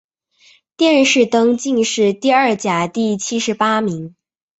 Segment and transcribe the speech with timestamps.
[0.77, 4.15] 殿试登进士第二甲第七十八名。